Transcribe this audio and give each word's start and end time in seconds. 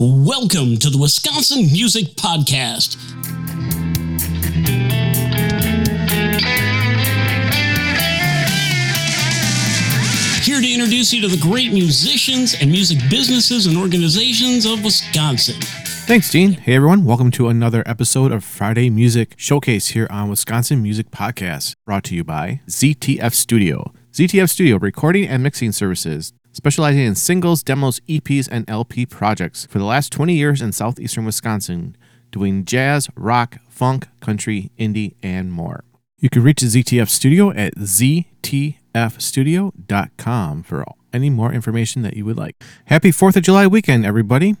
Welcome 0.00 0.76
to 0.76 0.90
the 0.90 0.96
Wisconsin 0.96 1.72
Music 1.72 2.14
Podcast. 2.14 2.94
Here 10.44 10.60
to 10.60 10.72
introduce 10.72 11.12
you 11.12 11.20
to 11.22 11.26
the 11.26 11.36
great 11.42 11.72
musicians 11.72 12.54
and 12.60 12.70
music 12.70 12.98
businesses 13.10 13.66
and 13.66 13.76
organizations 13.76 14.66
of 14.66 14.84
Wisconsin. 14.84 15.60
Thanks, 16.06 16.30
Gene. 16.30 16.52
Hey, 16.52 16.76
everyone. 16.76 17.04
Welcome 17.04 17.32
to 17.32 17.48
another 17.48 17.82
episode 17.84 18.30
of 18.30 18.44
Friday 18.44 18.90
Music 18.90 19.34
Showcase 19.36 19.88
here 19.88 20.06
on 20.10 20.30
Wisconsin 20.30 20.80
Music 20.80 21.10
Podcast, 21.10 21.74
brought 21.84 22.04
to 22.04 22.14
you 22.14 22.22
by 22.22 22.60
ZTF 22.68 23.34
Studio. 23.34 23.92
ZTF 24.12 24.48
Studio 24.48 24.78
recording 24.78 25.26
and 25.26 25.42
mixing 25.42 25.72
services, 25.72 26.32
specializing 26.58 27.02
in 27.02 27.14
singles, 27.14 27.62
demos, 27.62 28.00
EPs, 28.08 28.48
and 28.50 28.68
LP 28.68 29.06
projects 29.06 29.64
for 29.66 29.78
the 29.78 29.84
last 29.84 30.10
20 30.10 30.34
years 30.34 30.60
in 30.60 30.72
southeastern 30.72 31.24
Wisconsin, 31.24 31.96
doing 32.32 32.64
jazz, 32.64 33.08
rock, 33.14 33.58
funk, 33.68 34.08
country, 34.18 34.72
indie, 34.76 35.14
and 35.22 35.52
more. 35.52 35.84
You 36.18 36.28
can 36.28 36.42
reach 36.42 36.56
ZTF 36.56 37.08
Studio 37.08 37.52
at 37.52 37.76
ztfstudio.com 37.76 40.62
for 40.64 40.84
any 41.12 41.30
more 41.30 41.52
information 41.52 42.02
that 42.02 42.16
you 42.16 42.24
would 42.24 42.36
like. 42.36 42.56
Happy 42.86 43.12
4th 43.12 43.36
of 43.36 43.44
July 43.44 43.68
weekend, 43.68 44.04
everybody. 44.04 44.56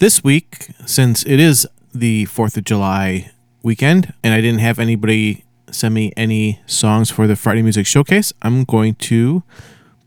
This 0.00 0.22
week, 0.22 0.68
since 0.84 1.24
it 1.24 1.40
is 1.40 1.66
the 1.94 2.26
4th 2.26 2.58
of 2.58 2.64
July 2.64 3.30
weekend 3.62 4.12
and 4.22 4.34
I 4.34 4.42
didn't 4.42 4.60
have 4.60 4.78
anybody 4.78 5.46
send 5.70 5.94
me 5.94 6.12
any 6.14 6.60
songs 6.66 7.10
for 7.10 7.26
the 7.26 7.36
Friday 7.36 7.62
Music 7.62 7.86
Showcase, 7.86 8.34
I'm 8.42 8.64
going 8.64 8.96
to 8.96 9.44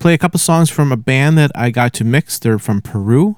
play 0.05 0.13
a 0.13 0.19
couple 0.19 0.37
songs 0.37 0.69
from 0.69 0.91
a 0.91 0.97
band 0.97 1.35
that 1.35 1.51
I 1.55 1.71
got 1.71 1.91
to 1.93 2.03
mix. 2.03 2.37
They're 2.37 2.59
from 2.59 2.79
Peru. 2.79 3.37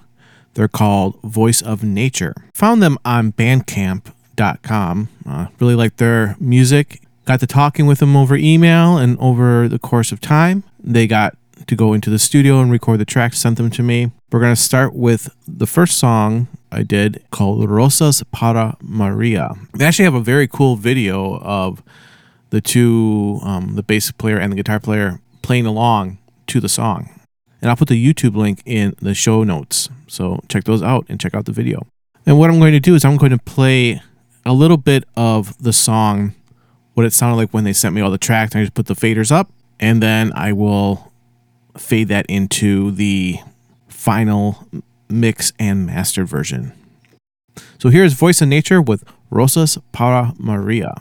They're 0.55 0.67
called 0.67 1.17
Voice 1.21 1.61
of 1.61 1.81
Nature. 1.81 2.35
Found 2.55 2.83
them 2.83 2.97
on 3.05 3.31
bandcamp.com. 3.31 5.07
Uh, 5.25 5.47
really 5.61 5.75
like 5.75 5.95
their 5.95 6.35
music. 6.41 7.03
Got 7.23 7.39
to 7.39 7.47
talking 7.47 7.85
with 7.85 7.99
them 7.99 8.17
over 8.17 8.35
email 8.35 8.97
and 8.97 9.17
over 9.19 9.69
the 9.69 9.79
course 9.79 10.11
of 10.11 10.19
time. 10.19 10.65
They 10.77 11.07
got 11.07 11.37
to 11.67 11.73
go 11.73 11.93
into 11.93 12.09
the 12.09 12.19
studio 12.19 12.59
and 12.59 12.69
record 12.69 12.99
the 12.99 13.05
tracks, 13.05 13.39
sent 13.39 13.55
them 13.55 13.69
to 13.69 13.81
me. 13.81 14.11
We're 14.29 14.41
going 14.41 14.53
to 14.53 14.61
start 14.61 14.93
with 14.93 15.29
the 15.47 15.67
first 15.67 15.97
song 15.97 16.49
I 16.69 16.83
did 16.83 17.23
called 17.31 17.69
Rosas 17.69 18.21
para 18.33 18.75
Maria. 18.81 19.53
They 19.73 19.85
actually 19.85 20.03
have 20.03 20.15
a 20.15 20.19
very 20.19 20.49
cool 20.49 20.75
video 20.75 21.39
of 21.39 21.81
the 22.49 22.59
two, 22.59 23.39
um, 23.43 23.75
the 23.75 23.83
bass 23.83 24.11
player 24.11 24.37
and 24.37 24.51
the 24.51 24.57
guitar 24.57 24.81
player, 24.81 25.21
playing 25.41 25.65
along 25.65 26.17
to 26.47 26.59
the 26.59 26.69
song. 26.69 27.09
And 27.61 27.69
I'll 27.69 27.77
put 27.77 27.87
the 27.87 28.13
YouTube 28.13 28.35
link 28.35 28.61
in 28.65 28.95
the 29.01 29.13
show 29.13 29.43
notes. 29.43 29.89
So 30.07 30.41
check 30.47 30.65
those 30.65 30.83
out 30.83 31.05
and 31.09 31.19
check 31.19 31.33
out 31.33 31.45
the 31.45 31.51
video. 31.51 31.87
And 32.25 32.37
what 32.37 32.49
I'm 32.49 32.59
going 32.59 32.73
to 32.73 32.79
do 32.79 32.95
is 32.95 33.05
I'm 33.05 33.17
going 33.17 33.31
to 33.31 33.37
play 33.37 34.01
a 34.45 34.53
little 34.53 34.77
bit 34.77 35.03
of 35.15 35.57
the 35.61 35.73
song, 35.73 36.33
what 36.93 37.05
it 37.05 37.13
sounded 37.13 37.37
like 37.37 37.53
when 37.53 37.63
they 37.63 37.73
sent 37.73 37.95
me 37.95 38.01
all 38.01 38.11
the 38.11 38.17
tracks. 38.17 38.55
I 38.55 38.61
just 38.61 38.73
put 38.73 38.85
the 38.85 38.95
faders 38.95 39.31
up 39.31 39.51
and 39.79 40.01
then 40.01 40.31
I 40.35 40.53
will 40.53 41.11
fade 41.77 42.07
that 42.09 42.25
into 42.27 42.91
the 42.91 43.39
final 43.87 44.67
mix 45.09 45.53
and 45.59 45.85
mastered 45.85 46.27
version. 46.27 46.73
So 47.79 47.89
here's 47.89 48.13
Voice 48.13 48.41
of 48.41 48.47
Nature 48.47 48.81
with 48.81 49.03
Rosas 49.29 49.77
para 49.91 50.33
Maria. 50.37 50.95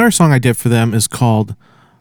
Another 0.00 0.12
song 0.12 0.32
I 0.32 0.38
did 0.38 0.56
for 0.56 0.70
them 0.70 0.94
is 0.94 1.06
called 1.06 1.54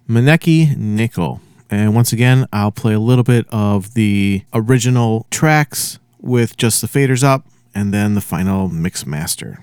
Maneki 0.07 0.77
Nickel. 0.77 1.41
And 1.69 1.93
once 1.93 2.13
again, 2.13 2.47
I'll 2.53 2.71
play 2.71 2.93
a 2.93 2.99
little 2.99 3.25
bit 3.25 3.45
of 3.49 3.93
the 3.93 4.43
original 4.53 5.27
tracks 5.31 5.99
with 6.21 6.55
just 6.55 6.79
the 6.79 6.87
faders 6.87 7.25
up 7.25 7.45
and 7.75 7.93
then 7.93 8.15
the 8.15 8.21
final 8.21 8.69
mix 8.69 9.05
master. 9.05 9.59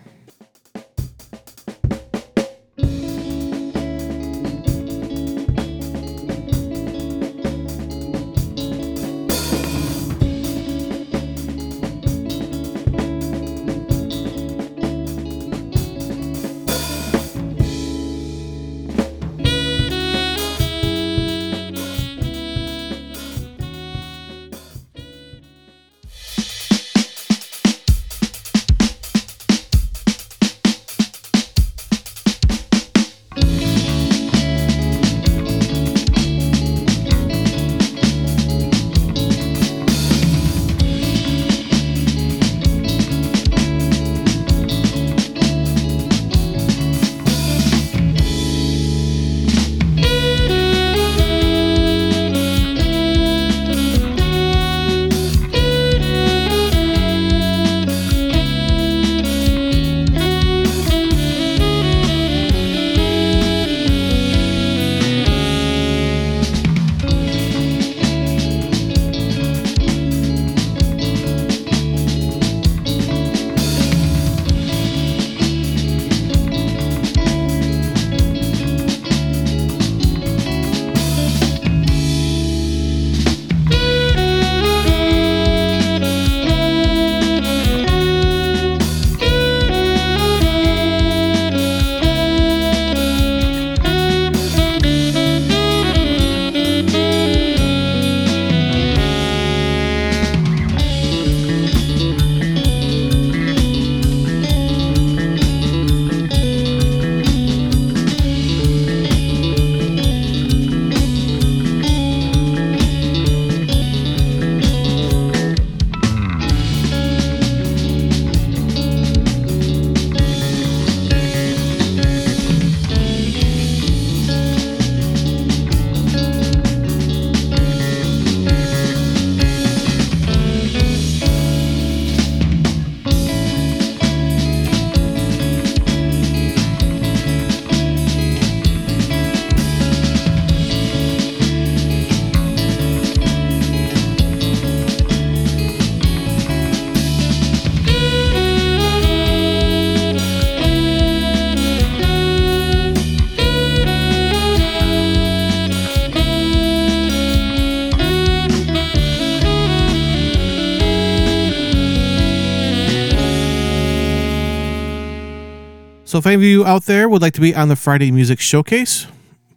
So 166.16 166.20
if 166.20 166.26
any 166.26 166.36
of 166.36 166.42
you 166.44 166.64
out 166.64 166.84
there 166.86 167.10
would 167.10 167.20
like 167.20 167.34
to 167.34 167.42
be 167.42 167.54
on 167.54 167.68
the 167.68 167.76
Friday 167.76 168.10
Music 168.10 168.40
Showcase, 168.40 169.06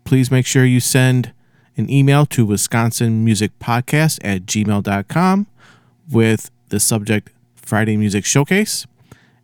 please 0.04 0.30
make 0.30 0.46
sure 0.46 0.66
you 0.66 0.82
send 0.82 1.32
an 1.78 1.90
email 1.90 2.26
to 2.26 2.46
wisconsinmusicpodcast 2.46 3.12
Music 3.14 3.60
Podcast 3.60 4.20
at 4.26 4.42
gmail.com 4.42 5.48
with 6.12 6.52
the 6.68 6.82
subject 6.82 7.32
Friday 7.56 7.96
Music 7.96 8.26
Showcase. 8.26 8.86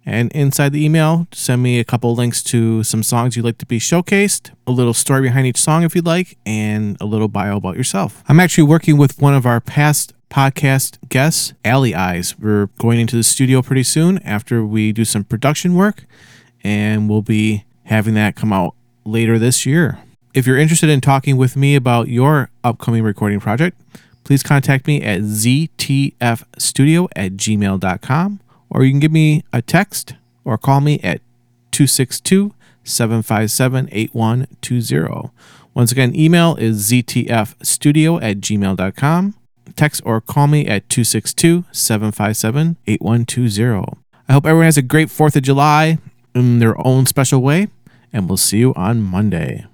And 0.05 0.29
inside 0.33 0.73
the 0.73 0.83
email, 0.83 1.27
send 1.31 1.63
me 1.63 1.79
a 1.79 1.85
couple 1.85 2.13
links 2.13 2.43
to 2.51 2.83
some 2.83 3.01
songs 3.01 3.37
you'd 3.37 3.45
like 3.45 3.59
to 3.59 3.65
be 3.65 3.79
showcased, 3.79 4.51
a 4.67 4.71
little 4.71 4.93
story 4.93 5.21
behind 5.21 5.47
each 5.47 5.61
song 5.61 5.83
if 5.83 5.95
you'd 5.95 6.05
like, 6.05 6.37
and 6.45 6.97
a 6.99 7.05
little 7.05 7.29
bio 7.29 7.55
about 7.55 7.77
yourself. 7.77 8.25
I'm 8.27 8.41
actually 8.41 8.65
working 8.65 8.97
with 8.97 9.21
one 9.21 9.33
of 9.33 9.45
our 9.45 9.61
past 9.61 10.11
podcast 10.29 10.97
guests, 11.07 11.53
Alley 11.63 11.95
Eyes. 11.95 12.37
We're 12.37 12.65
going 12.77 12.99
into 12.99 13.15
the 13.15 13.23
studio 13.23 13.61
pretty 13.61 13.83
soon 13.83 14.17
after 14.23 14.65
we 14.65 14.91
do 14.91 15.05
some 15.05 15.23
production 15.23 15.75
work, 15.75 16.03
and 16.65 17.07
we'll 17.07 17.21
be 17.21 17.63
having 17.83 18.15
that 18.15 18.35
come 18.35 18.51
out 18.51 18.73
later 19.05 19.37
this 19.37 19.67
year. 19.67 19.99
If 20.33 20.47
you're 20.47 20.57
interested 20.57 20.89
in 20.89 20.99
talking 20.99 21.37
with 21.37 21.55
me 21.55 21.75
about 21.75 22.07
your 22.07 22.49
upcoming 22.63 23.03
recording 23.03 23.39
project, 23.39 23.79
please 24.23 24.41
contact 24.41 24.87
me 24.87 24.99
at 25.03 25.21
ztfstudio 25.21 27.07
at 27.15 27.33
gmail.com 27.33 28.39
or 28.71 28.83
you 28.83 28.91
can 28.91 28.99
give 28.99 29.11
me 29.11 29.43
a 29.53 29.61
text 29.61 30.15
or 30.43 30.57
call 30.57 30.81
me 30.81 30.99
at 31.03 31.21
262 31.71 32.51
757 32.83 33.89
8120. 33.91 35.29
Once 35.75 35.91
again, 35.91 36.15
email 36.15 36.55
is 36.55 36.89
ztfstudio 36.89 38.19
at 38.23 38.39
gmail.com. 38.39 39.35
Text 39.75 40.01
or 40.03 40.19
call 40.19 40.47
me 40.47 40.65
at 40.65 40.89
262 40.89 41.65
757 41.71 42.77
8120. 42.87 43.97
I 44.27 44.33
hope 44.33 44.47
everyone 44.47 44.65
has 44.65 44.77
a 44.77 44.81
great 44.81 45.09
4th 45.09 45.35
of 45.35 45.43
July 45.43 45.99
in 46.35 46.59
their 46.59 46.75
own 46.85 47.05
special 47.05 47.41
way, 47.41 47.69
and 48.13 48.27
we'll 48.27 48.37
see 48.37 48.59
you 48.59 48.73
on 48.75 49.01
Monday. 49.01 49.65